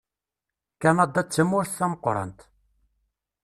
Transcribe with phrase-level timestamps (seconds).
[0.81, 2.39] Kanada d tamurt tameqqrant.